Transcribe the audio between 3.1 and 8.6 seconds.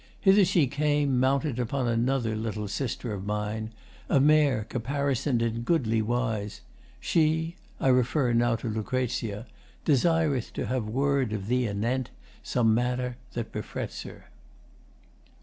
of mine A mare, caparison'd in goodly wise. She I refer now